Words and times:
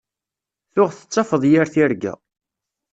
Tuɣ 0.73 0.89
tettafeḍ 0.91 1.43
yir 1.51 1.67
tirga. 1.73 2.13